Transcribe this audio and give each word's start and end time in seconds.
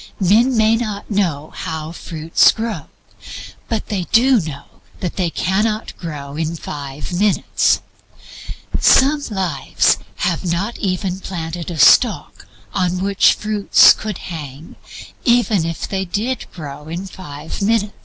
Men 0.19 0.57
may 0.57 0.75
not 0.75 1.11
know 1.11 1.53
how 1.55 1.91
fruits 1.91 2.51
grow, 2.51 2.87
but 3.69 3.89
they 3.89 4.05
do 4.05 4.39
know 4.39 4.65
that 4.99 5.15
they 5.15 5.29
cannot 5.29 5.95
grow 5.95 6.31
in 6.35 6.57
an 6.57 6.57
hour. 6.65 6.99
Some 8.79 9.21
lives 9.29 9.97
have 10.15 10.43
not 10.43 10.79
even 10.79 11.21
a 11.27 11.77
stalk 11.77 12.47
on 12.73 12.97
which 13.03 13.33
fruits 13.35 13.93
could 13.93 14.17
hang, 14.17 14.75
even 15.23 15.67
if 15.67 15.87
they 15.87 16.05
did 16.05 16.51
grow 16.51 16.87
in 16.87 17.01
an 17.19 17.51
hour. 17.69 17.91